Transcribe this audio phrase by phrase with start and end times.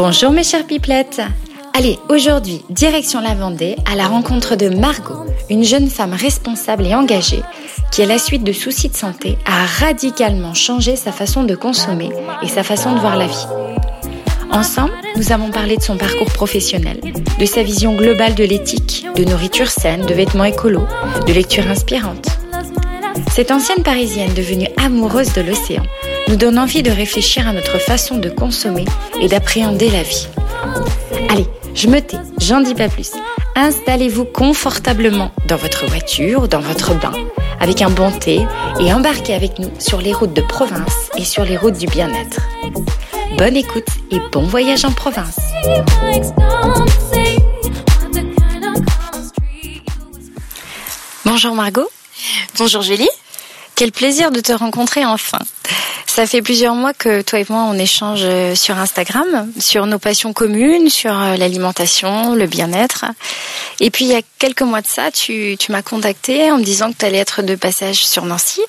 [0.00, 1.20] Bonjour mes chères pipelettes
[1.74, 6.94] Allez, aujourd'hui, direction la Vendée à la rencontre de Margot, une jeune femme responsable et
[6.94, 7.42] engagée
[7.90, 12.10] qui, à la suite de soucis de santé, a radicalement changé sa façon de consommer
[12.42, 13.46] et sa façon de voir la vie.
[14.52, 17.00] Ensemble, nous avons parlé de son parcours professionnel,
[17.40, 20.86] de sa vision globale de l'éthique, de nourriture saine, de vêtements écolos,
[21.26, 22.28] de lecture inspirante.
[23.32, 25.82] Cette ancienne parisienne devenue amoureuse de l'océan
[26.28, 28.84] nous donne envie de réfléchir à notre façon de consommer
[29.20, 30.28] et d'appréhender la vie.
[31.30, 33.12] Allez, je me tais, j'en dis pas plus.
[33.56, 37.12] Installez-vous confortablement dans votre voiture ou dans votre bain
[37.60, 38.46] avec un bon thé
[38.78, 42.40] et embarquez avec nous sur les routes de province et sur les routes du bien-être.
[43.36, 45.38] Bonne écoute et bon voyage en province.
[51.24, 51.88] Bonjour Margot.
[52.58, 53.08] Bonjour Julie.
[53.74, 55.38] Quel plaisir de te rencontrer enfin.
[56.18, 60.00] Ça fait plusieurs mois que toi et moi on échange euh, sur Instagram, sur nos
[60.00, 63.04] passions communes, sur euh, l'alimentation, le bien-être.
[63.78, 66.90] Et puis il y a quelques mois de ça, tu, m'as contacté en me disant
[66.90, 68.60] que tu allais être de passage sur Nancy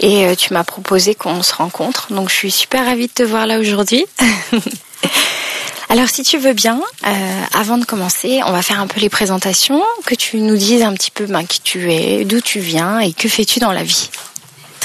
[0.00, 2.14] et euh, tu m'as proposé qu'on se rencontre.
[2.14, 4.06] Donc je suis super ravie de te voir là aujourd'hui.
[5.90, 6.80] Alors si tu veux bien,
[7.52, 10.94] avant de commencer, on va faire un peu les présentations, que tu nous dises un
[10.94, 14.08] petit peu ben, qui tu es, d'où tu viens et que fais-tu dans la vie?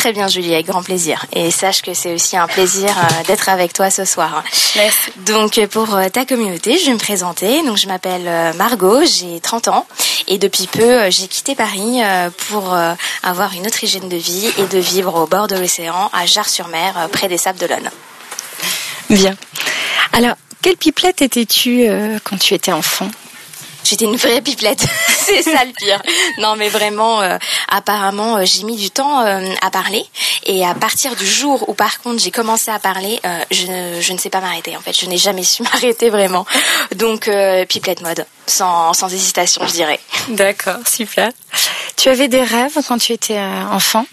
[0.02, 1.28] Très bien Julie, avec grand plaisir.
[1.32, 4.44] Et sache que c'est aussi un plaisir euh, d'être avec toi ce soir.
[4.76, 5.12] Merci.
[5.28, 7.62] Donc euh, pour euh, ta communauté, je vais me présenter.
[7.68, 9.86] Donc je m'appelle Margot, j'ai 30 ans
[10.28, 12.00] et depuis peu j'ai quitté Paris
[12.50, 12.76] pour
[13.22, 17.08] avoir une autre hygiène de vie et de vivre au bord de l'océan à Jars-sur-Mer,
[17.12, 17.92] près des Sables d'Olonne.
[19.12, 19.36] Bien.
[20.14, 21.86] Alors, quelle pipelette étais-tu
[22.24, 23.12] quand tu étais enfant?
[23.84, 26.02] J'étais une vraie pipelette, c'est ça le pire.
[26.38, 27.38] Non mais vraiment, euh,
[27.70, 30.06] apparemment euh, j'ai mis du temps euh, à parler
[30.46, 33.20] et à partir du jour où par contre j'ai commencé à parler,
[33.52, 36.46] je, ne, je ne sais pas m'arrêter en fait, je n'ai jamais su m'arrêter vraiment.
[36.96, 37.30] Donc
[37.68, 40.00] pipelette mode, sans, sans hésitation je dirais.
[40.30, 41.32] D'accord, super.
[41.98, 44.06] Tu avais des rêves quand tu étais enfant?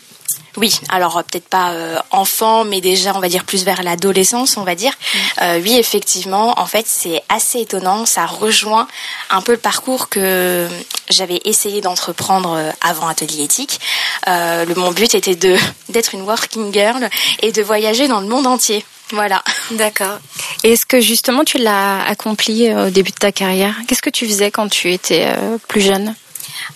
[0.58, 4.56] Oui, alors euh, peut-être pas euh, enfant, mais déjà on va dire plus vers l'adolescence,
[4.56, 4.92] on va dire.
[4.92, 5.18] Mm.
[5.42, 8.88] Euh, oui, effectivement, en fait c'est assez étonnant, ça rejoint
[9.30, 10.68] un peu le parcours que
[11.10, 13.80] j'avais essayé d'entreprendre avant Atelier Éthique.
[14.26, 15.56] le, mon but était de
[15.88, 17.08] d'être une working girl
[17.40, 18.84] et de voyager dans le monde entier.
[19.10, 19.42] Voilà.
[19.70, 20.18] D'accord.
[20.64, 23.74] Et est-ce que justement tu l'as accompli au début de ta carrière?
[23.86, 25.26] Qu'est-ce que tu faisais quand tu étais
[25.66, 26.14] plus jeune?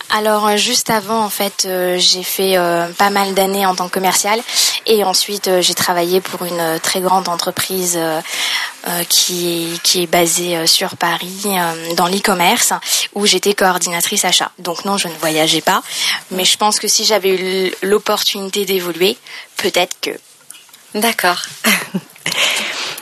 [0.09, 3.87] Alors euh, juste avant en fait euh, j'ai fait euh, pas mal d'années en tant
[3.87, 4.41] que commercial
[4.85, 7.99] et ensuite j'ai travaillé pour une très grande entreprise
[9.07, 11.45] qui qui est basée sur Paris
[11.95, 12.73] dans l'e-commerce
[13.13, 14.51] où j'étais coordinatrice achat.
[14.59, 15.81] Donc non je ne voyageais pas
[16.31, 19.17] mais je pense que si j'avais eu l'opportunité d'évoluer
[19.57, 20.11] peut-être que.
[20.95, 21.41] D'accord.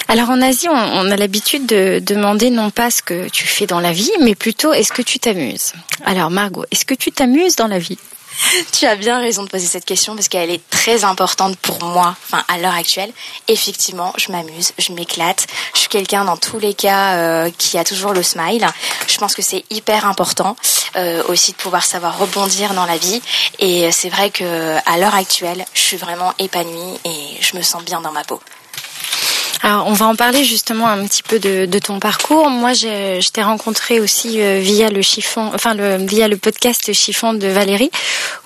[0.07, 3.79] Alors en Asie, on, a l'habitude de demander non pas ce que tu fais dans
[3.79, 5.71] la vie, mais plutôt est-ce que tu t'amuses?
[6.05, 7.97] Alors Margot, est-ce que tu t'amuses dans la vie?
[8.73, 12.15] Tu as bien raison de poser cette question parce qu'elle est très importante pour moi,
[12.25, 13.11] enfin à l'heure actuelle.
[13.47, 15.47] Effectivement, je m'amuse, je m'éclate.
[15.73, 18.67] Je suis quelqu'un dans tous les cas euh, qui a toujours le smile.
[19.07, 20.55] Je pense que c'est hyper important
[20.95, 23.21] euh, aussi de pouvoir savoir rebondir dans la vie.
[23.59, 27.83] Et c'est vrai que à l'heure actuelle, je suis vraiment épanouie et je me sens
[27.83, 28.41] bien dans ma peau.
[29.63, 32.49] Alors, on va en parler justement un petit peu de, de ton parcours.
[32.49, 36.91] Moi, je, je t'ai rencontré aussi euh, via le chiffon, enfin le, via le podcast
[36.93, 37.91] chiffon de Valérie,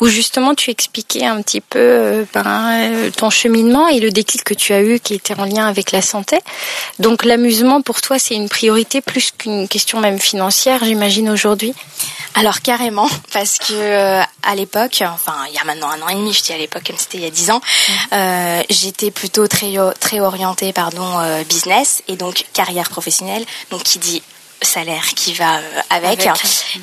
[0.02, 4.44] où justement tu expliquais un petit peu euh, ben, euh, ton cheminement et le déclic
[4.44, 6.38] que tu as eu qui était en lien avec la santé.
[7.00, 11.74] Donc, l'amusement pour toi, c'est une priorité plus qu'une question même financière, j'imagine aujourd'hui?
[12.34, 16.34] Alors carrément, parce que à l'époque, enfin il y a maintenant un an et demi,
[16.34, 17.92] je dis à l'époque comme c'était il y a dix ans, mmh.
[18.14, 24.00] euh, j'étais plutôt très très orientée pardon euh, business et donc carrière professionnelle, donc qui
[24.00, 24.22] dit
[24.62, 26.28] salaire qui va euh, avec.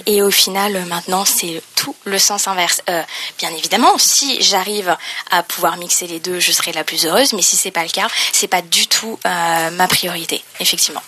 [0.07, 2.83] Et au final, maintenant, c'est tout le sens inverse.
[2.89, 3.03] Euh,
[3.39, 4.95] bien évidemment, si j'arrive
[5.31, 7.33] à pouvoir mixer les deux, je serai la plus heureuse.
[7.33, 11.03] Mais si c'est pas le cas, c'est pas du tout ma priorité, effectivement.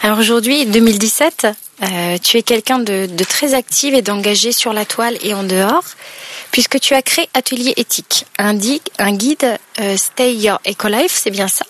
[0.00, 1.48] Alors aujourd'hui, 2017,
[2.22, 5.84] tu es quelqu'un de, très active et d'engagé sur la toile et en dehors,
[6.50, 9.58] puisque tu as créé Atelier Éthique, un, guide
[9.96, 11.64] Stay Your Eco Life, c'est bien ça?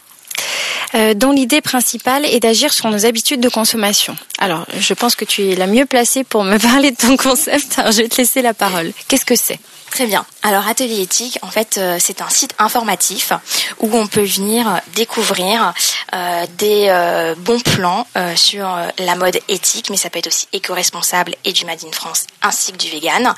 [0.95, 4.17] Euh, dont l'idée principale est d'agir sur nos habitudes de consommation.
[4.39, 7.79] Alors, je pense que tu es la mieux placée pour me parler de ton concept,
[7.79, 8.93] alors je vais te laisser la parole.
[9.09, 9.59] Qu'est-ce que c'est?
[9.93, 10.25] Très bien.
[10.43, 13.35] Alors Atelier éthique, en fait, euh, c'est un site informatif
[13.79, 15.75] où on peut venir découvrir
[16.15, 21.35] euh, des euh, bons plans sur la mode éthique, mais ça peut être aussi éco-responsable
[21.45, 23.35] et du Made in France, ainsi que du vegan,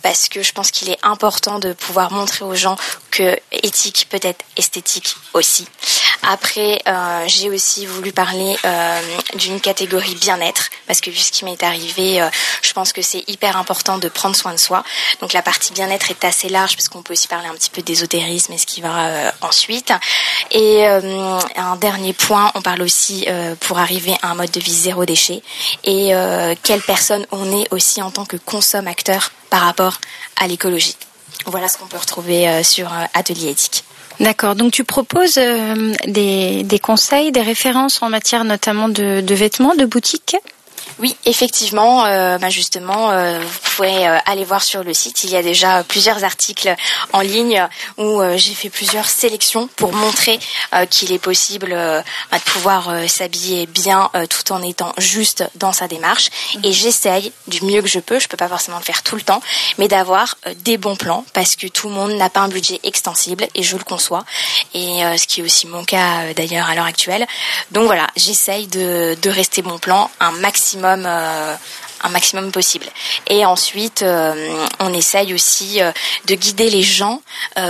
[0.00, 2.76] parce que je pense qu'il est important de pouvoir montrer aux gens
[3.10, 5.66] que éthique peut être esthétique aussi.
[6.22, 9.00] Après, euh, j'ai aussi voulu parler euh,
[9.36, 12.28] d'une catégorie bien-être parce que vu ce qui m'est arrivé, euh,
[12.62, 14.84] je pense que c'est hyper important de prendre soin de soi.
[15.20, 17.80] Donc la partie bien-être est assez large parce qu'on peut aussi parler un petit peu
[17.82, 19.92] d'ésotérisme et ce qui va ensuite.
[20.50, 23.26] Et un dernier point, on parle aussi
[23.60, 25.42] pour arriver à un mode de vie zéro déchet
[25.84, 26.12] et
[26.62, 30.00] quelle personne on est aussi en tant que consommateur par rapport
[30.36, 30.96] à l'écologie.
[31.46, 33.84] Voilà ce qu'on peut retrouver sur Atelier éthique.
[34.20, 34.54] D'accord.
[34.54, 39.74] Donc tu proposes euh, des, des, conseils, des références en matière notamment de, de vêtements,
[39.74, 40.36] de boutiques?
[41.00, 45.24] Oui, effectivement, euh, bah justement, euh, vous pouvez euh, aller voir sur le site.
[45.24, 46.74] Il y a déjà plusieurs articles
[47.14, 47.66] en ligne
[47.96, 50.38] où j'ai fait plusieurs sélections pour montrer
[50.90, 56.30] qu'il est possible bah, de pouvoir s'habiller bien tout en étant juste dans sa démarche.
[56.56, 56.64] Mhm.
[56.64, 58.18] Et j'essaye du mieux que je peux.
[58.18, 59.42] Je peux pas forcément le faire tout le temps,
[59.78, 63.46] mais d'avoir des bons plans parce que tout le monde n'a pas un budget extensible
[63.54, 64.24] et je le conçois.
[64.74, 67.26] Et ce qui est aussi mon cas d'ailleurs à l'heure actuelle.
[67.70, 71.54] Donc voilà, j'essaye de, de rester bon plan un maximum euh,
[72.02, 72.86] un maximum possible.
[73.26, 75.92] Et ensuite, euh, on essaye aussi euh,
[76.26, 77.22] de guider les gens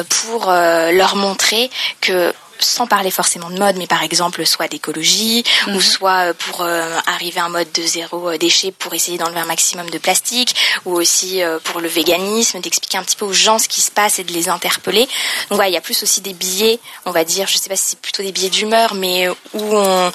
[0.08, 1.70] pour leur montrer
[2.00, 5.80] que sans parler forcément de mode, mais par exemple soit d'écologie ou mhm.
[5.80, 6.64] soit pour
[7.06, 10.54] arriver à un mode de zéro déchet pour essayer d'enlever un maximum de plastique
[10.84, 14.18] ou aussi pour le véganisme, d'expliquer un petit peu aux gens ce qui se passe
[14.18, 15.06] et de les interpeller.
[15.48, 17.76] Donc voilà, il y a plus aussi des billets, on va dire, je sais pas
[17.76, 20.12] si c'est plutôt des billets d'humeur, mais où on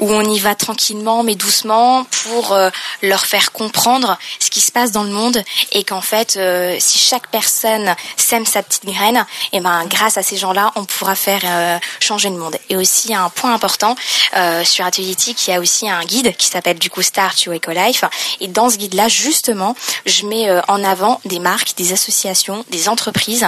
[0.00, 2.70] où on y va tranquillement mais doucement pour euh,
[3.02, 5.42] leur faire comprendre ce qui se passe dans le monde
[5.72, 10.18] et qu'en fait euh, si chaque personne sème sa petite graine et eh ben grâce
[10.18, 13.96] à ces gens-là on pourra faire euh, changer le monde et aussi un point important
[14.64, 17.54] sur Atelier Éthique il y a aussi un guide qui s'appelle du coup Start Your
[17.54, 18.04] Eco Life
[18.40, 19.76] et dans ce guide là justement
[20.06, 23.46] je mets en avant des marques des associations des entreprises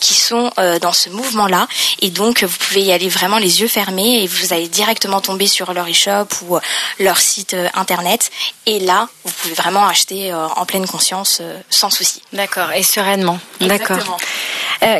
[0.00, 0.50] qui sont
[0.80, 1.68] dans ce mouvement là
[2.00, 5.46] et donc vous pouvez y aller vraiment les yeux fermés et vous allez directement tomber
[5.46, 6.60] sur leur e-shop ou euh,
[6.98, 8.30] leur site euh, internet.
[8.66, 12.22] Et là, vous pouvez vraiment acheter euh, en pleine conscience sans souci.
[12.32, 13.38] D'accord, et sereinement.
[13.60, 14.18] D'accord.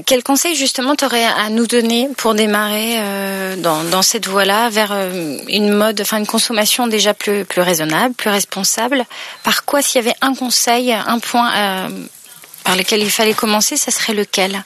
[0.06, 2.98] Quel conseil justement t'aurais à nous donner pour démarrer
[3.58, 4.92] dans, dans, cette voie-là vers
[5.48, 9.04] une mode, enfin une consommation déjà plus, plus raisonnable, plus responsable?
[9.42, 11.50] Par quoi, s'il y avait un conseil, un point
[12.64, 14.62] par lequel il fallait commencer, ça serait lequel?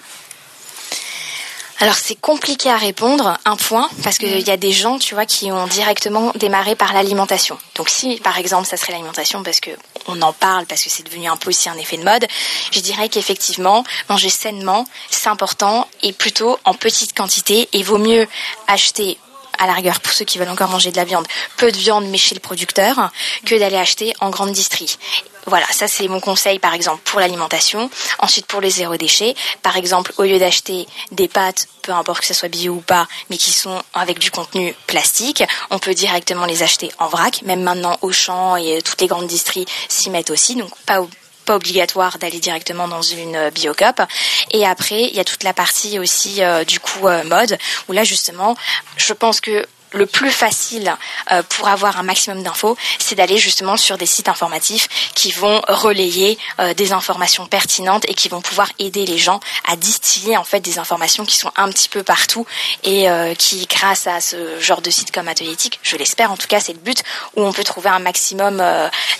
[1.81, 5.25] Alors c'est compliqué à répondre, un point, parce qu'il y a des gens, tu vois,
[5.25, 7.59] qui ont directement démarré par l'alimentation.
[7.75, 9.71] Donc si, par exemple, ça serait l'alimentation, parce que
[10.06, 12.27] on en parle, parce que c'est devenu un peu aussi un effet de mode,
[12.71, 18.29] je dirais qu'effectivement, manger sainement, c'est important, et plutôt en petite quantité, et vaut mieux
[18.67, 19.17] acheter
[19.59, 21.26] à la rigueur pour ceux qui veulent encore manger de la viande,
[21.56, 23.11] peu de viande mais chez le producteur,
[23.47, 24.97] que d'aller acheter en grande distrie.
[25.46, 27.90] Voilà, ça c'est mon conseil par exemple pour l'alimentation.
[28.19, 32.26] Ensuite pour les zéro déchets, par exemple au lieu d'acheter des pâtes, peu importe que
[32.26, 36.46] ce soit bio ou pas, mais qui sont avec du contenu plastique, on peut directement
[36.46, 37.42] les acheter en vrac.
[37.42, 41.00] Même maintenant Auchan et toutes les grandes distries s'y mettent aussi, donc pas
[41.44, 44.02] pas obligatoire d'aller directement dans une euh, biocup.
[44.50, 47.58] Et après, il y a toute la partie aussi euh, du coup euh, mode
[47.88, 48.56] où là justement,
[48.96, 50.96] je pense que le plus facile
[51.32, 55.60] euh, pour avoir un maximum d'infos, c'est d'aller justement sur des sites informatifs qui vont
[55.69, 60.44] relayer euh, des informations pertinentes et qui vont pouvoir aider les gens à distiller en
[60.44, 62.46] fait des informations qui sont un petit peu partout
[62.84, 66.47] et euh, qui, grâce à ce genre de site comme Atelier je l'espère en tout
[66.47, 67.02] cas, c'est le but
[67.37, 68.62] où on peut trouver un maximum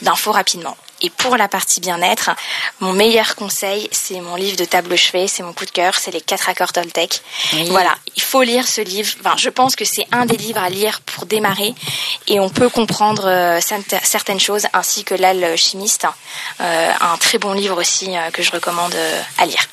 [0.03, 0.77] d'infos rapidement.
[1.03, 2.31] Et pour la partie bien-être,
[2.81, 6.11] mon meilleur conseil, c'est mon livre de table chevet, c'est mon coup de cœur, c'est
[6.11, 7.23] les quatre accords Toltec.
[7.69, 9.13] Voilà, il faut lire ce livre.
[9.21, 11.75] Enfin, je pense que c'est un des livres à lire pour démarrer
[12.27, 13.61] et on peut comprendre euh,
[14.03, 16.07] certaines choses, ainsi que l'alchimiste,
[16.61, 18.95] euh, un très bon livre aussi euh, que je recommande
[19.39, 19.67] à lire.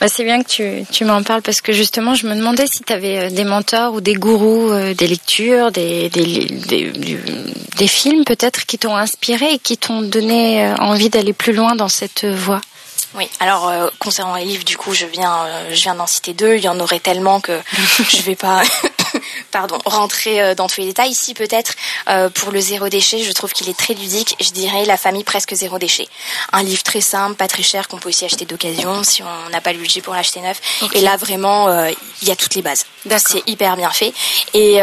[0.00, 2.82] Bah, c'est bien que tu, tu m'en parles parce que justement, je me demandais si
[2.82, 6.92] tu avais euh, des mentors ou des gourous, euh, des lectures, des, des, des,
[7.76, 11.74] des films peut-être qui t'ont inspiré et qui t'ont donné euh, envie d'aller plus loin
[11.74, 12.60] dans cette voie.
[13.14, 16.54] Oui, alors concernant les livres, du coup, je viens, je viens d'en citer deux.
[16.54, 17.58] Il y en aurait tellement que
[18.08, 18.62] je vais pas
[19.50, 21.10] pardon, rentrer euh, dans tous les détails.
[21.10, 21.74] Ici, peut-être,
[22.08, 24.36] euh, pour le zéro déchet, je trouve qu'il est très ludique.
[24.40, 26.08] Je dirais La famille presque zéro déchet.
[26.52, 29.60] Un livre très simple, pas très cher, qu'on peut aussi acheter d'occasion si on n'a
[29.60, 30.60] pas le budget pour l'acheter neuf.
[30.94, 31.90] Et là, vraiment, euh,
[32.22, 32.86] il y a toutes les bases.
[33.18, 34.12] C'est hyper bien fait.
[34.54, 34.80] Et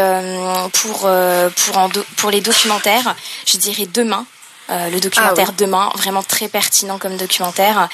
[0.72, 1.08] pour
[1.56, 3.14] pour pour les documentaires,
[3.46, 4.24] je dirais demain.
[4.68, 7.88] le documentaire ah Demain, vraiment très pertinent comme documentaire.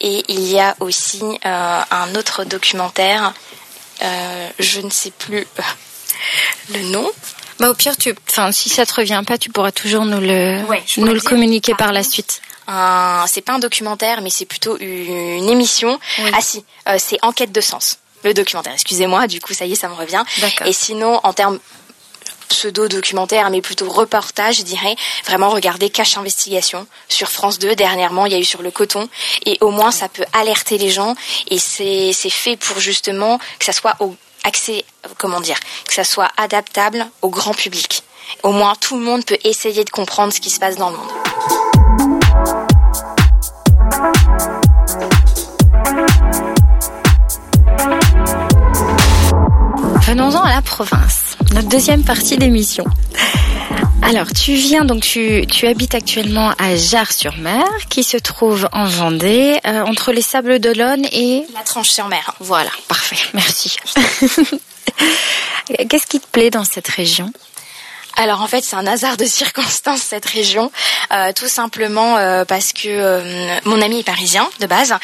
[0.00, 3.32] Et il y a aussi un autre documentaire,
[4.00, 5.46] je ne sais plus
[6.72, 7.10] le nom.
[7.58, 10.60] Bah au pire, tu, enfin, si ça te revient pas, tu pourras toujours nous le,
[10.96, 12.40] nous le communiquer par la suite.
[13.26, 15.98] c'est pas un documentaire, mais c'est plutôt une émission.
[16.32, 17.98] Ah si, euh, c'est Enquête de sens.
[18.24, 20.22] le documentaire, excusez-moi, du coup ça y est, ça me revient.
[20.64, 21.58] Et sinon, en termes
[22.50, 27.74] pseudo-documentaire, mais plutôt reportage, je dirais, vraiment regarder Cache Investigation sur France 2.
[27.74, 29.08] Dernièrement, il y a eu sur le coton.
[29.46, 31.14] Et au moins, ça peut alerter les gens.
[31.48, 34.84] Et c'est fait pour justement que ça soit au accès,
[35.18, 38.02] comment dire, que ça soit adaptable au grand public.
[38.42, 40.96] Au moins, tout le monde peut essayer de comprendre ce qui se passe dans le
[40.96, 41.10] monde.
[50.02, 52.84] Venons-en à la province, notre deuxième partie d'émission.
[54.02, 59.58] Alors, tu viens donc tu, tu habites actuellement à Jarre-sur-Mer, qui se trouve en Vendée,
[59.66, 62.34] euh, entre les Sables d'Olonne et la Tranche-sur-Mer.
[62.40, 63.76] Voilà, parfait, merci.
[65.88, 67.32] Qu'est-ce qui te plaît dans cette région?
[68.16, 70.70] Alors en fait, c'est un hasard de circonstance cette région,
[71.12, 74.94] euh, tout simplement euh, parce que euh, mon ami est parisien de base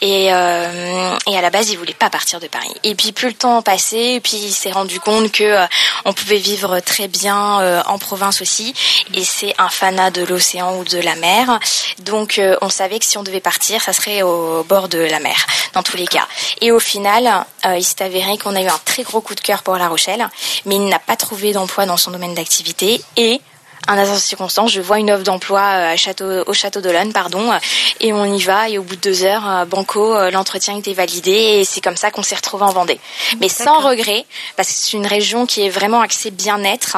[0.00, 2.72] et, et à la base il voulait pas partir de Paris.
[2.82, 5.56] Et puis plus le temps passait, puis il s'est rendu compte que
[6.04, 8.74] on pouvait vivre très bien en province aussi.
[9.14, 11.60] Et c'est un fanat de l'océan ou de la mer,
[12.00, 15.46] donc on savait que si on devait partir, ça serait au bord de la mer
[15.72, 16.26] dans tous les cas.
[16.60, 19.62] Et au final, il s'est avéré qu'on a eu un très gros coup de cœur
[19.62, 20.28] pour La Rochelle,
[20.64, 22.51] mais il n'a pas trouvé d'emploi dans son domaine d'activité
[23.16, 23.40] et
[23.88, 27.12] un hasard de circonstance, je vois une offre d'emploi euh, à château, au château d'Olonne,
[27.12, 27.50] pardon,
[28.00, 28.68] et on y va.
[28.68, 31.96] Et au bout de deux heures, euh, banco, euh, l'entretien était validé, et c'est comme
[31.96, 33.00] ça qu'on s'est retrouvé en Vendée.
[33.40, 34.24] Mais sans regret,
[34.56, 36.96] parce que c'est une région qui est vraiment axée bien-être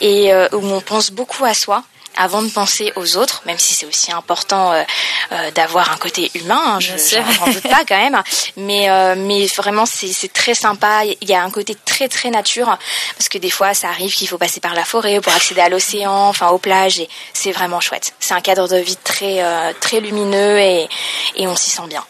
[0.00, 1.84] et où on pense beaucoup à soi
[2.16, 4.82] avant de penser aux autres, même si c'est aussi important euh,
[5.32, 8.22] euh, d'avoir un côté humain, hein, je n'en doute pas quand même,
[8.56, 12.76] mais euh, mais vraiment c'est très sympa, il y a un côté très très nature,
[13.16, 15.68] parce que des fois ça arrive qu'il faut passer par la forêt pour accéder à
[15.68, 18.14] l'océan, enfin aux plages, et c'est vraiment chouette.
[18.20, 19.42] C'est un cadre de vie très
[19.80, 20.88] très lumineux et,
[21.36, 22.04] et on s'y sent bien.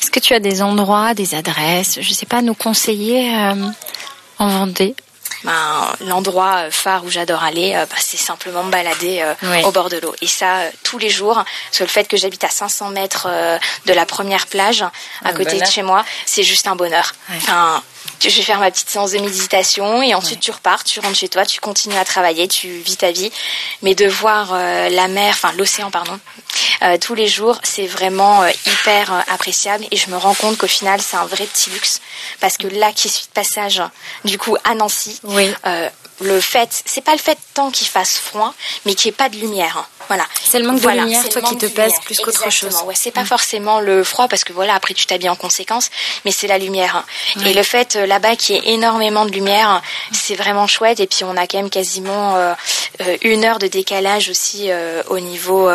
[0.00, 3.32] Est-ce que tu as des endroits, des adresses, je sais pas, à nous conseiller
[4.38, 4.94] en Vendée?
[5.44, 9.90] Ben, l'endroit phare où j'adore aller, euh, bah, c'est simplement me balader euh, au bord
[9.90, 10.14] de l'eau.
[10.22, 13.28] Et ça, euh, tous les jours, parce le fait que j'habite à 500 mètres
[13.86, 14.84] de la première plage,
[15.24, 17.12] à côté de chez moi, c'est juste un bonheur.
[17.36, 17.82] Enfin,
[18.30, 21.28] je vais faire ma petite séance de méditation et ensuite tu repars, tu rentres chez
[21.28, 23.30] toi, tu continues à travailler, tu vis ta vie.
[23.82, 26.18] Mais de voir la mer, enfin l'océan, pardon,
[27.00, 31.16] tous les jours, c'est vraiment hyper appréciable et je me rends compte qu'au final, c'est
[31.16, 32.00] un vrai petit luxe
[32.40, 33.82] parce que là qui suis de passage,
[34.24, 35.50] du coup, à Nancy, oui.
[36.22, 38.54] Euh, le fait, c'est pas le fait tant qu'il fasse froid,
[38.84, 39.78] mais qu'il n'y ait pas de lumière.
[39.78, 39.86] Hein.
[40.08, 40.24] Voilà.
[40.42, 42.76] C'est le manque de lumière, toi, qui te pèse plus qu'autre chose.
[42.84, 45.90] Ouais, c'est pas forcément le froid parce que voilà, après tu t'habilles en conséquence,
[46.24, 46.96] mais c'est la lumière.
[47.36, 47.44] Hein.
[47.46, 51.00] Et le fait euh, là-bas qu'il y ait énormément de lumière, c'est vraiment chouette.
[51.00, 52.54] Et puis on a quand même quasiment euh,
[53.22, 54.70] une heure de décalage aussi
[55.08, 55.70] au niveau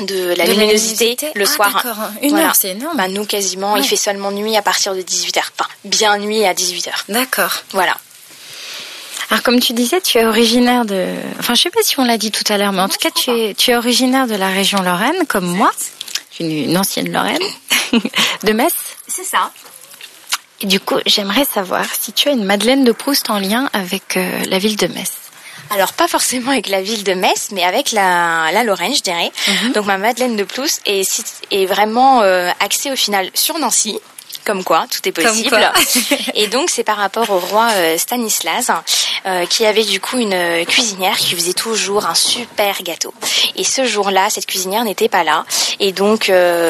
[0.00, 1.84] de la luminosité, le ah, soir.
[2.22, 2.96] Une heure, c'est énorme.
[2.96, 5.38] Bah, nous, quasiment, il fait seulement nuit à partir de 18h.
[5.38, 6.90] Enfin, bien nuit à 18h.
[7.08, 7.62] D'accord.
[7.72, 7.96] Voilà.
[9.30, 11.06] Alors comme tu disais, tu es originaire de...
[11.38, 13.10] Enfin, je sais pas si on l'a dit tout à l'heure, mais en tout cas,
[13.10, 15.72] tu es, tu es originaire de la région Lorraine, comme moi.
[16.30, 17.42] Tu es une ancienne Lorraine,
[18.44, 18.74] de Metz.
[19.06, 19.50] C'est ça.
[20.60, 24.16] Et du coup, j'aimerais savoir si tu as une Madeleine de Proust en lien avec
[24.16, 25.12] euh, la ville de Metz.
[25.70, 29.32] Alors pas forcément avec la ville de Metz, mais avec la, la Lorraine, je dirais.
[29.48, 29.72] Mhm.
[29.72, 31.06] Donc ma Madeleine de Proust est,
[31.50, 33.98] est vraiment euh, axée au final sur Nancy.
[34.44, 35.72] Comme quoi, tout est possible.
[36.34, 38.70] et donc, c'est par rapport au roi euh, Stanislas,
[39.26, 43.14] euh, qui avait du coup une euh, cuisinière qui faisait toujours un super gâteau.
[43.56, 45.44] Et ce jour-là, cette cuisinière n'était pas là.
[45.80, 46.24] Et donc,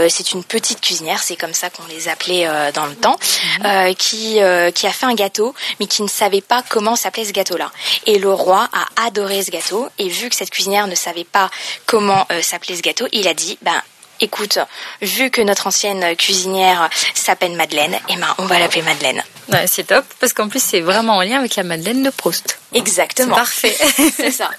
[0.09, 3.17] c'est une petite cuisinière, c'est comme ça qu'on les appelait dans le temps,
[3.63, 3.95] mhm.
[3.95, 4.39] qui,
[4.75, 7.71] qui a fait un gâteau, mais qui ne savait pas comment s'appelait ce gâteau-là.
[8.07, 9.89] Et le roi a adoré ce gâteau.
[9.99, 11.51] Et vu que cette cuisinière ne savait pas
[11.87, 13.81] comment s'appelait ce gâteau, il a dit, ben,
[14.21, 14.59] écoute,
[15.03, 19.23] vu que notre ancienne cuisinière s'appelle Madeleine, eh ben, on va l'appeler Madeleine.
[19.67, 22.59] c'est top, parce qu'en plus, c'est vraiment en lien avec la Madeleine de Proust.
[22.73, 23.37] Exactement.
[23.37, 23.77] Parfait.
[24.17, 24.51] c'est ça.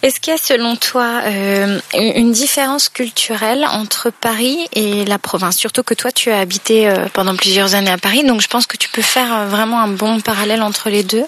[0.00, 5.56] Est-ce qu'il y a selon toi euh, une différence culturelle entre Paris et la province?
[5.56, 8.66] Surtout que toi, tu as habité euh, pendant plusieurs années à Paris, donc je pense
[8.66, 11.24] que tu peux faire euh, vraiment un bon parallèle entre les deux.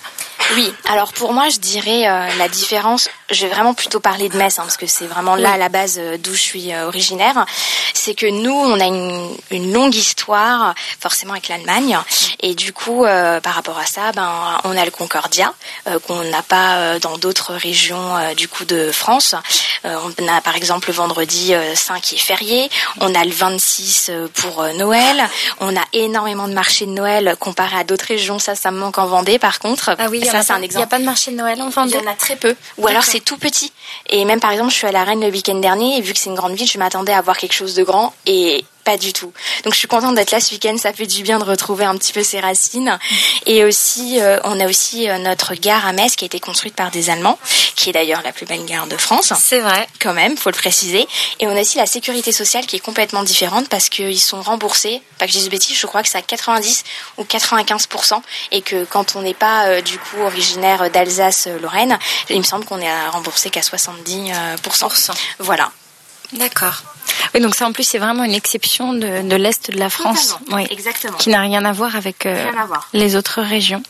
[0.55, 2.03] Oui, alors pour moi, je dirais
[2.39, 5.53] la différence, je vais vraiment plutôt parler de Metz, hein, parce que c'est vraiment là
[5.53, 7.47] à la base d'où je suis originaire,
[7.95, 11.99] c'est que nous, on a une, une longue histoire, forcément avec l'Allemagne,
[12.41, 15.53] et du coup, par rapport à ça, ben, on a le Concordia,
[16.07, 19.35] qu'on n'a pas dans d'autres régions du coup de France.
[19.85, 22.71] Euh, on a par exemple le vendredi 5 euh, qui est férié,
[23.01, 25.23] on a le 26 euh, pour Noël,
[25.61, 28.99] on a énormément de marchés de Noël comparé à d'autres régions, ça ça me manque
[28.99, 29.97] en Vendée par contre.
[29.99, 30.73] Ah oui, ça c'est un exemple.
[30.73, 31.93] Il n'y a pas de marché de Noël en Vendée.
[31.95, 33.73] Il y en a très peu ou alors c'est tout petit.
[34.09, 36.19] Et même par exemple, je suis à la Rennes le week-end dernier et vu que
[36.19, 39.13] c'est une grande ville, je m'attendais à voir quelque chose de grand et pas du
[39.13, 39.33] tout.
[39.65, 41.97] Donc je suis contente d'être là ce week-end, ça fait du bien de retrouver un
[41.97, 42.99] petit peu ses racines.
[43.47, 46.75] Et aussi, euh, on a aussi euh, notre gare à Metz qui a été construite
[46.75, 47.39] par des Allemands,
[47.77, 49.33] qui est d'ailleurs la plus belle gare de France.
[49.39, 49.87] C'est vrai.
[50.01, 51.07] Quand même, faut le préciser.
[51.39, 55.03] Et on a aussi la sécurité sociale qui est complètement différente parce qu'ils sont remboursés,
[55.19, 56.85] pas que je dise bêtises, je crois que c'est à 90
[57.19, 58.21] ou 95%.
[58.53, 62.81] Et que quand on n'est pas euh, du coup originaire d'Alsace-Lorraine, il me semble qu'on
[62.81, 65.13] est remboursé qu'à 70%.
[65.39, 65.71] Voilà.
[66.33, 66.83] D'accord.
[67.35, 70.38] Oui, donc ça en plus c'est vraiment une exception de, de l'est de la France,
[70.52, 72.50] oui, exactement, qui n'a rien à voir avec euh,
[72.92, 73.83] les autres régions.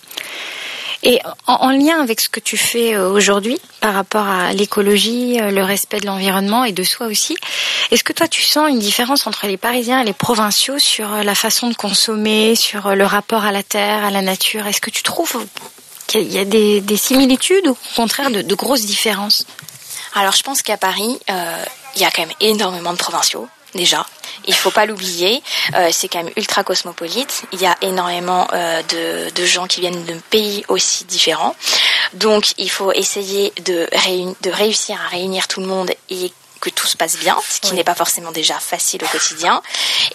[1.03, 5.41] Et en, en, lien avec ce que tu fais euh, aujourd'hui par rapport à l'écologie,
[5.41, 7.39] euh, le respect de l'environnement et de soi aussi,
[7.91, 11.35] est-ce que toi tu sens une différence entre les Parisiens et les provinciaux sur la
[11.35, 14.67] façon de consommer, sur le rapport à la terre, à la nature?
[14.67, 15.43] Est-ce que tu trouves
[16.07, 19.47] qu'il y a des, des similitudes ou au contraire de, de grosses différences?
[20.15, 21.65] Alors je pense qu'à Paris, euh,
[21.97, 24.07] il y a quand même énormément de provinciaux déjà.
[24.47, 25.43] Il faut pas l'oublier,
[25.75, 27.43] euh, c'est quand même ultra cosmopolite.
[27.53, 31.55] Il y a énormément euh, de, de, gens qui viennent de pays aussi différents.
[32.15, 33.89] Donc il faut essayer de,
[34.43, 37.75] de réussir à réunir tout le monde et que tout se passe bien, ce qui
[37.75, 39.63] n'est pas forcément déjà facile au quotidien.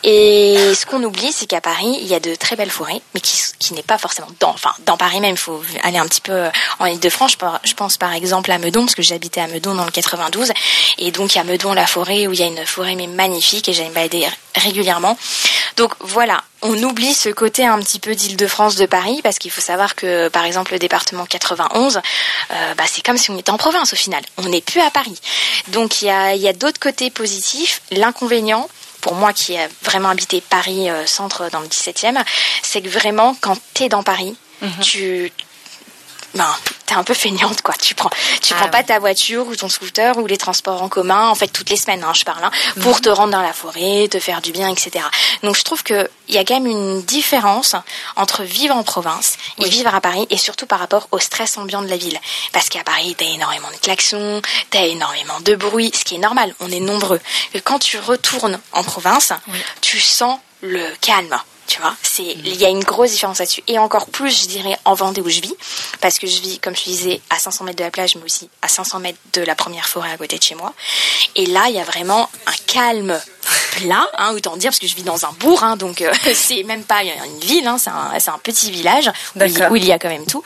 [0.03, 3.19] Et ce qu'on oublie, c'est qu'à Paris, il y a de très belles forêts, mais
[3.19, 6.21] qui, qui n'est pas forcément dans, enfin, dans Paris même, il faut aller un petit
[6.21, 6.45] peu
[6.79, 7.37] en Ile-de-France.
[7.63, 10.51] Je pense par exemple à Meudon, parce que j'habitais à Meudon dans le 92.
[10.99, 13.07] Et donc, il y a Meudon, la forêt, où il y a une forêt mais
[13.07, 15.17] magnifique, et j'aime balader régulièrement.
[15.75, 19.61] Donc voilà, on oublie ce côté un petit peu d'Île-de-France de Paris parce qu'il faut
[19.61, 23.57] savoir que par exemple le département 91, euh, bah, c'est comme si on était en
[23.57, 24.23] province au final.
[24.37, 25.19] On n'est plus à Paris.
[25.69, 27.81] Donc il y a, y a d'autres côtés positifs.
[27.91, 28.69] L'inconvénient,
[29.01, 32.23] pour moi qui ai vraiment habité Paris euh, centre dans le 17e,
[32.63, 34.79] c'est que vraiment quand tu es dans Paris, mhm.
[34.81, 35.31] tu
[36.35, 36.47] ben,
[36.85, 37.73] t'es un peu feignante quoi.
[37.81, 38.09] Tu prends,
[38.41, 41.35] tu ah prends pas ta voiture ou ton scooter ou les transports en commun, en
[41.35, 42.51] fait toutes les semaines, hein, je parle, hein,
[42.81, 43.01] pour mhm.
[43.01, 45.05] te rendre dans la forêt, te faire du bien, etc.
[45.43, 47.75] Donc je trouve que il y a quand même une différence
[48.15, 51.81] entre vivre en province et vivre à Paris, et surtout par rapport au stress ambiant
[51.81, 52.19] de la ville.
[52.51, 56.53] Parce qu'à Paris, t'as énormément de klaxons, t'as énormément de bruit, ce qui est normal.
[56.59, 57.21] On est nombreux.
[57.53, 59.33] Et quand tu retournes en province,
[59.81, 63.63] tu sens le calme tu vois, c'est il y a une grosse différence là-dessus.
[63.67, 65.53] Et encore plus, je dirais, en Vendée où je vis,
[65.99, 68.49] parce que je vis, comme je disais, à 500 mètres de la plage, mais aussi
[68.61, 70.73] à 500 mètres de la première forêt à côté de chez moi.
[71.35, 73.19] Et là, il y a vraiment un calme
[73.71, 76.63] plat, hein, autant dire, parce que je vis dans un bourg, hein, donc euh, c'est
[76.63, 79.91] même pas une ville, hein, c'est un, un, petit village où il, où il, y
[79.91, 80.43] a quand même tout.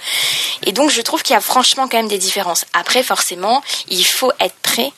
[0.65, 2.65] Et donc, je trouve qu'il y a franchement quand même des différences.
[2.73, 4.91] Après, forcément, il faut être prêt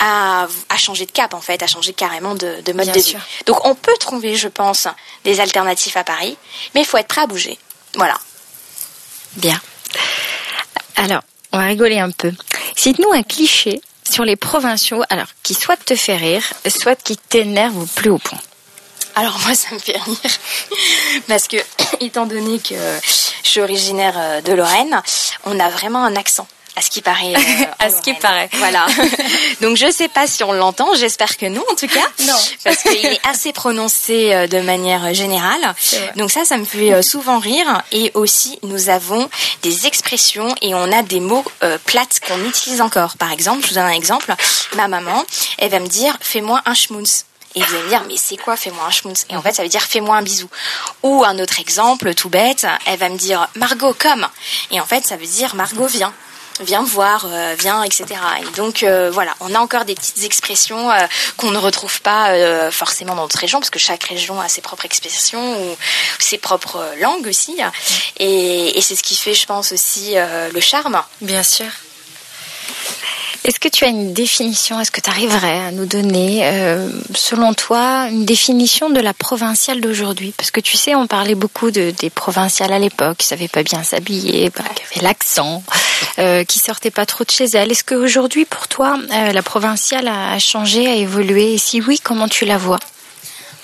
[0.00, 3.16] à, changer de cap en fait, à changer carrément de, mode de vie.
[3.46, 4.88] Donc on peut trouver, je pense,
[5.24, 6.36] des alternatives à Paris,
[6.74, 7.58] mais il faut être prêt à bouger.
[7.94, 8.18] Voilà.
[9.36, 9.60] Bien.
[10.96, 12.32] Alors, on va rigoler un peu.
[12.76, 13.80] Cite-nous un cliché
[14.10, 18.18] sur les provinciaux, alors qui soit te fait rire, soit qui t'énerve au plus haut
[18.18, 18.40] point.
[19.14, 20.16] Alors moi ça me fait rire
[21.28, 21.58] parce que
[22.00, 22.74] étant donné que
[23.42, 25.02] je suis originaire euh, de Lorraine,
[25.44, 27.32] on a vraiment un accent à ce qui paraît.
[27.42, 28.48] Euh, à ce qui paraît.
[28.54, 28.86] Voilà.
[29.60, 32.06] Donc je sais pas si on l'entend, j'espère que non en tout cas.
[32.20, 32.38] Non.
[32.64, 35.74] Parce qu'il est assez prononcé euh, de manière générale.
[36.16, 37.82] Donc ça, ça me fait euh, souvent rire.
[37.90, 39.28] Et aussi, nous avons
[39.62, 41.44] des expressions et on a des mots
[41.84, 43.16] plates qu'on utilise encore.
[43.16, 44.34] Par exemple, je vous donne un exemple.
[44.76, 45.24] Ma maman,
[45.58, 47.24] elle va me dire, fais-moi un schmounz.
[47.54, 49.62] Et vous allez me dire, mais c'est quoi, fais-moi un schmounz Et en fait, ça
[49.62, 50.48] veut dire, fais-moi un bisou.
[51.02, 54.26] Ou un autre exemple, tout bête, elle va me dire, Margot, comme.
[54.70, 55.88] Et en fait, ça veut dire, Margot,
[56.60, 58.04] viens voir, euh, viens, etc.
[58.40, 62.70] Et donc euh, voilà, on a encore des petites expressions euh, qu'on ne retrouve pas
[62.70, 65.76] forcément dans notre région, parce que chaque région a ses propres expressions ou
[66.18, 67.56] ses propres langues aussi.
[68.18, 70.14] Et, et c'est ce qui fait, je pense, aussi
[70.52, 71.02] le charme.
[71.20, 71.66] Bien sûr.
[73.44, 77.54] Est-ce que tu as une définition Est-ce que tu arriverais à nous donner, euh, selon
[77.54, 80.32] toi, une définition de la provinciale d'aujourd'hui?
[80.36, 83.64] Parce que tu sais, on parlait beaucoup de, des provinciales à l'époque, qui savaient pas
[83.64, 85.64] bien s'habiller, bah, qui avaient l'accent,
[86.18, 87.70] euh, qui sortaient pas trop de chez elles.
[87.70, 92.28] Est-ce qu'aujourd'hui, pour toi, euh, la provinciale a changé, a évolué Et si oui, comment
[92.28, 92.80] tu la vois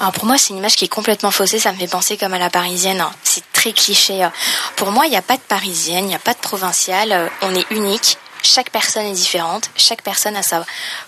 [0.01, 1.59] alors pour moi, c'est une image qui est complètement faussée.
[1.59, 3.05] Ça me fait penser comme à la parisienne.
[3.25, 4.29] C'est très cliché.
[4.77, 7.29] Pour moi, il n'y a pas de parisienne, il n'y a pas de provinciale.
[7.43, 10.65] On est unique chaque personne est différente, chaque personne a sa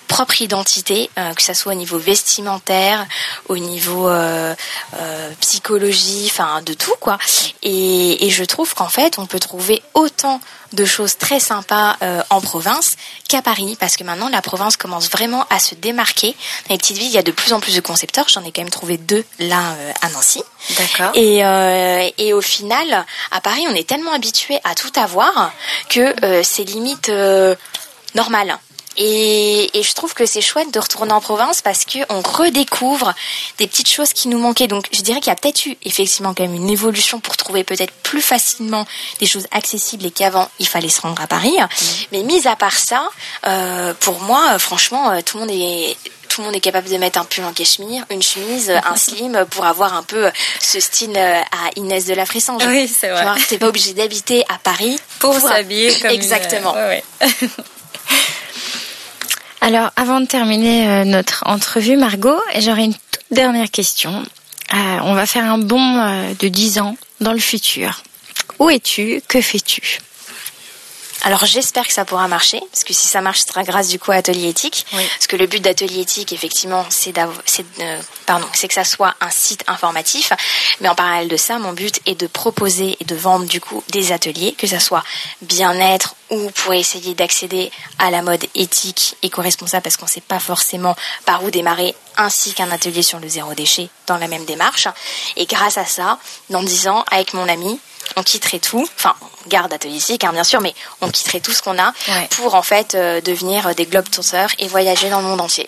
[0.09, 3.07] propre identité, euh, que ce soit au niveau vestimentaire,
[3.49, 4.55] au niveau euh,
[4.99, 7.19] euh, psychologie, enfin de tout quoi.
[7.63, 10.41] Et, et je trouve qu'en fait, on peut trouver autant
[10.73, 12.97] de choses très sympas euh, en province
[13.31, 16.35] qu'à Paris, parce que maintenant la province commence vraiment à se démarquer.
[16.69, 18.29] Dans les petites villes, il y a de plus en plus de concepteurs.
[18.29, 20.43] J'en ai quand même trouvé deux là euh, à Nancy.
[20.77, 21.13] D'accord.
[21.15, 25.53] Et, euh, et au final, à Paris, on est tellement habitué à tout avoir
[25.89, 26.13] que
[26.43, 27.11] c'est limite
[28.15, 28.59] normal.
[28.97, 33.15] Et, et, je trouve que c'est chouette de retourner en province parce que on redécouvre
[33.59, 34.67] des petites choses qui nous manquaient.
[34.67, 37.63] Donc je dirais qu'il y a peut-être eu effectivement quand même une évolution pour trouver
[37.63, 38.87] peut-être plus facilement
[39.21, 41.55] des choses accessibles et qu'avant il fallait se rendre à Paris.
[41.59, 41.85] Mmh.
[42.13, 43.09] Mais mis à part ça,
[43.47, 45.97] euh, pour moi, franchement, euh, tout le monde est
[46.29, 49.45] tout le monde est capable de mettre un pull en cachemire, une chemise, un slim
[49.51, 52.63] pour avoir un peu ce style euh, à Inès de la Frissange.
[52.67, 53.27] Oui, c'est vrai.
[53.39, 56.75] Tu t'es pas obligé d'habiter à Paris pour, s'habiller comme Exactement.
[59.61, 64.25] Alors, avant de terminer euh, notre entrevue, Margot, j'aurais une toute dernière question.
[64.73, 68.03] Euh, on va faire un bond de 10 ans dans le futur.
[68.59, 69.21] Où es-tu?
[69.29, 70.01] Que fais-tu?
[71.23, 73.99] Alors j'espère que ça pourra marcher, parce que si ça marche, ce sera grâce du
[73.99, 74.87] coup à Atelier Éthique.
[74.91, 77.67] Parce que le but d'Atelier Éthique, effectivement, c'est c'est
[78.27, 80.33] pardon, c'est que ça soit un site informatif.
[80.81, 83.83] Mais en parallèle de ça, mon but est de proposer et de vendre du coup
[83.91, 85.05] des ateliers, que ça soit
[85.43, 90.39] bien-être ou pour essayer d'accéder à la mode éthique, éco-responsable, parce qu'on ne sait pas
[90.39, 94.87] forcément par où démarrer, ainsi qu'un atelier sur le zéro déchet dans la même démarche.
[95.37, 97.81] Et grâce à ça, dans dix ans, avec mon ami,
[98.17, 101.53] on quitterait tout, enfin on garde Atelier Éthique hein, bien sûr, mais on quitterait tout
[101.53, 101.93] ce qu'on a
[102.31, 105.67] pour en fait euh, devenir des globe tosseurs et voyager dans le monde entier.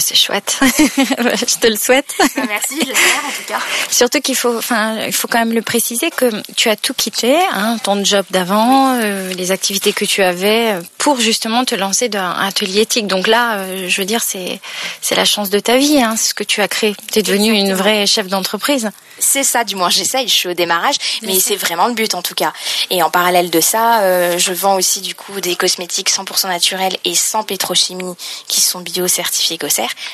[0.00, 0.58] C'est chouette.
[0.62, 2.14] je te le souhaite.
[2.18, 3.58] Bah, merci, j'espère en tout cas.
[3.90, 7.36] Surtout qu'il faut, enfin, il faut quand même le préciser que tu as tout quitté,
[7.52, 12.20] hein, ton job d'avant, euh, les activités que tu avais, pour justement te lancer dans
[12.20, 13.08] un atelier éthique.
[13.08, 14.60] Donc là, euh, je veux dire, c'est
[15.00, 16.94] c'est la chance de ta vie, hein, ce que tu as créé.
[17.12, 18.90] Tu es devenue une vraie chef d'entreprise.
[19.18, 22.22] C'est ça, du moins j'essaye, je suis au démarrage, mais c'est vraiment le but en
[22.22, 22.52] tout cas.
[22.90, 26.96] Et en parallèle de ça, euh, je vends aussi du coup des cosmétiques 100% naturels
[27.04, 28.14] et sans pétrochimie
[28.46, 29.58] qui sont bio-certifiés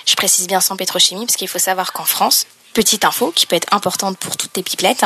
[0.07, 3.57] Je précise bien sans pétrochimie parce qu'il faut savoir qu'en France, petite info qui peut
[3.57, 5.05] être importante pour toutes tes pipelettes,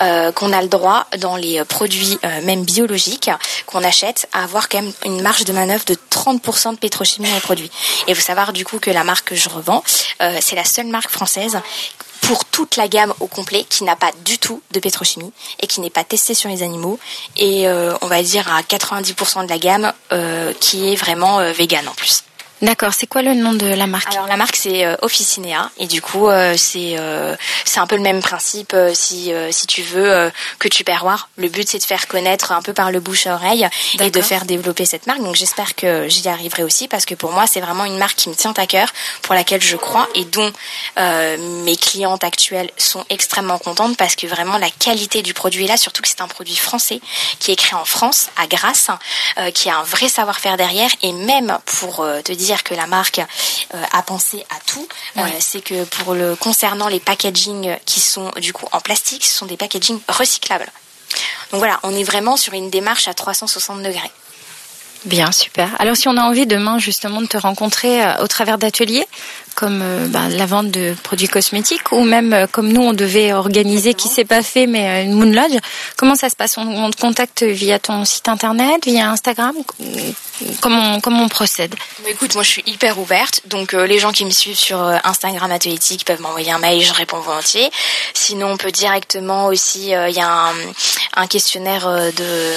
[0.00, 3.30] euh, qu'on a le droit dans les produits euh, même biologiques
[3.66, 7.34] qu'on achète à avoir quand même une marge de manœuvre de 30% de pétrochimie dans
[7.34, 7.70] les produits.
[8.06, 9.84] Et il faut savoir du coup que la marque que je revends,
[10.22, 11.60] euh, c'est la seule marque française
[12.22, 15.80] pour toute la gamme au complet qui n'a pas du tout de pétrochimie et qui
[15.80, 16.98] n'est pas testée sur les animaux
[17.36, 21.52] et euh, on va dire à 90% de la gamme euh, qui est vraiment euh,
[21.52, 22.22] vegan en plus.
[22.62, 24.12] D'accord, c'est quoi le nom de la marque?
[24.14, 27.96] Alors la marque c'est euh, Officinea et du coup euh, c'est euh, c'est un peu
[27.96, 31.28] le même principe si si tu veux que tu perroir.
[31.36, 34.22] Le but c'est de faire connaître un peu par le bouche à oreille et de
[34.22, 35.20] faire développer cette marque.
[35.22, 38.28] Donc j'espère que j'y arriverai aussi parce que pour moi c'est vraiment une marque qui
[38.28, 40.52] me tient à cœur, pour laquelle je crois et dont
[40.96, 45.76] mes clientes actuelles sont extrêmement contentes parce que vraiment la qualité du produit est là,
[45.76, 47.00] surtout que c'est un produit français
[47.40, 48.88] qui est créé en France à Grasse,
[49.52, 53.20] qui a un vrai savoir-faire derrière et même pour te dire que la marque
[53.74, 54.86] euh, a pensé à tout.
[55.16, 59.34] Euh, c'est que pour le concernant les packaging qui sont du coup en plastique, ce
[59.34, 60.68] sont des packaging recyclables.
[61.50, 64.10] Donc voilà, on est vraiment sur une démarche à 360 degrés.
[65.04, 65.68] Bien, super.
[65.80, 69.06] Alors si on a envie demain justement de te rencontrer euh, au travers d'ateliers,
[69.62, 73.32] comme euh, bah, la vente de produits cosmétiques, ou même euh, comme nous on devait
[73.32, 75.56] organiser, qui s'est pas fait, mais une Moon Lodge,
[75.96, 76.58] comment ça se passe?
[76.58, 79.54] On, te contacte via ton site internet, via Instagram?
[80.60, 81.76] Comment, comment on procède?
[82.08, 86.04] Écoute, moi je suis hyper ouverte, donc les gens qui me suivent sur Instagram Ateliétique
[86.04, 87.70] peuvent m'envoyer un mail, je réponds volontiers.
[88.14, 90.52] Sinon on peut directement aussi, il y a
[91.14, 92.52] un, questionnaire de,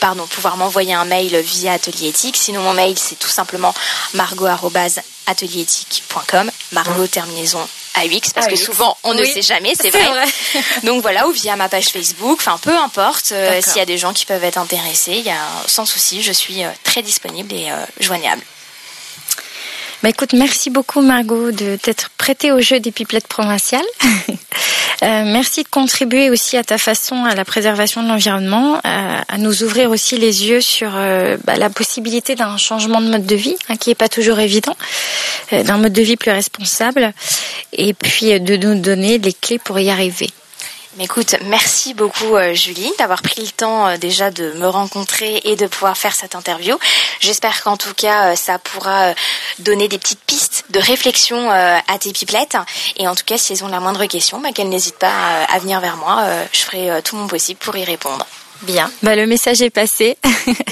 [0.00, 2.38] pardon, pouvoir m'envoyer un mail via Atelier Éthique.
[2.38, 3.74] Sinon, mon mail, c'est tout simplement
[5.26, 6.50] margot.atelieréthique.com.
[6.72, 10.24] Margot, terminaison AUX, parce que souvent, on ne sait jamais, c'est vrai.
[10.84, 13.32] Donc voilà, ou via ma page Facebook, enfin, peu importe.
[13.32, 16.22] Euh, s'il y a des gens qui peuvent être intéressés, il y a, sans souci,
[16.22, 18.42] je suis euh, très disponible et euh, joignable.
[20.02, 23.84] Bah écoute, merci beaucoup Margot de t'être prêtée au jeu des pipelettes provinciales.
[25.02, 29.38] Euh, merci de contribuer aussi à ta façon à la préservation de l'environnement, euh, à
[29.38, 33.34] nous ouvrir aussi les yeux sur euh, bah, la possibilité d'un changement de mode de
[33.34, 34.76] vie, hein, qui n'est pas toujours évident,
[35.52, 37.14] d'un mode de vie plus responsable,
[37.72, 40.28] et puis de nous donner les clés pour y arriver.
[40.98, 45.54] Écoute, merci beaucoup euh, Julie d'avoir pris le temps euh, déjà de me rencontrer et
[45.54, 46.76] de pouvoir faire cette interview.
[47.20, 49.14] J'espère qu'en tout cas euh, ça pourra
[49.60, 52.56] donner des petites pistes de réflexion à tes pipelettes.
[52.96, 55.58] Et en tout cas, si elles ont la moindre question, bah, qu'elles n'hésitent pas à
[55.58, 56.24] venir vers moi.
[56.52, 58.26] Je ferai tout mon possible pour y répondre.
[58.62, 58.90] Bien.
[59.02, 60.16] Bah, le message est passé.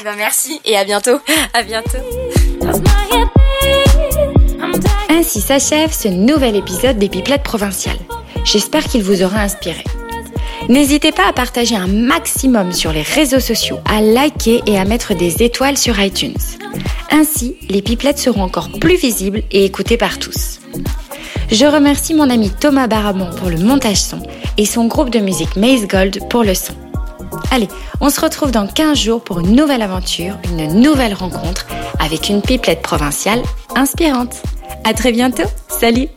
[0.05, 1.21] Ben, merci et à bientôt.
[1.53, 1.99] À bientôt.
[5.09, 7.99] Ainsi s'achève ce nouvel épisode des Pipelettes provinciales.
[8.45, 9.85] J'espère qu'il vous aura inspiré.
[10.69, 15.15] N'hésitez pas à partager un maximum sur les réseaux sociaux, à liker et à mettre
[15.15, 16.37] des étoiles sur iTunes.
[17.11, 20.61] Ainsi, les pipelettes seront encore plus visibles et écoutées par tous.
[21.51, 24.23] Je remercie mon ami Thomas Baramon pour le montage son
[24.59, 26.75] et son groupe de musique Maze Gold pour le son.
[27.51, 27.69] Allez,
[28.03, 31.67] on se retrouve dans 15 jours pour une nouvelle aventure, une nouvelle rencontre
[31.99, 33.41] avec une pipelette provinciale
[33.75, 34.43] inspirante.
[34.85, 35.49] À très bientôt.
[35.69, 36.09] Salut!